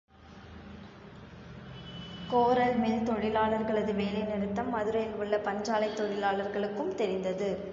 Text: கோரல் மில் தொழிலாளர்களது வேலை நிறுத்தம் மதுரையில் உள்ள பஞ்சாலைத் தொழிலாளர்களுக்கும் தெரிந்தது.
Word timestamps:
கோரல் 2.27 2.75
மில் 2.75 3.07
தொழிலாளர்களது 3.09 3.95
வேலை 3.95 4.21
நிறுத்தம் 4.21 4.69
மதுரையில் 4.69 5.13
உள்ள 5.13 5.37
பஞ்சாலைத் 5.37 5.95
தொழிலாளர்களுக்கும் 5.95 6.95
தெரிந்தது. 6.95 7.69